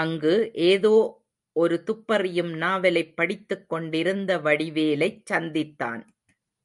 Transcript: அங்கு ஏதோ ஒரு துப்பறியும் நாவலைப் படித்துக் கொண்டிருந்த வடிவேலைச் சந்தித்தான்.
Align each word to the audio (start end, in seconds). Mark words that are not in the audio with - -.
அங்கு 0.00 0.50
ஏதோ 0.54 0.92
ஒரு 1.56 1.82
துப்பறியும் 1.86 2.56
நாவலைப் 2.56 3.16
படித்துக் 3.16 3.68
கொண்டிருந்த 3.68 4.38
வடிவேலைச் 4.38 5.22
சந்தித்தான். 5.32 6.02